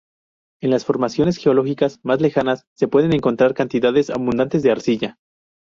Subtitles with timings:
[0.63, 5.19] En las formaciones geológicas más lejanas se pueden encontrar cantidades abundantes de Arcilla.